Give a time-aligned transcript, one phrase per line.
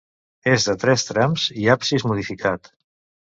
[0.53, 2.73] És de tres trams i absis modificat.